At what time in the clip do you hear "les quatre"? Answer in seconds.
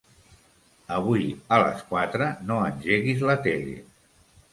1.63-2.29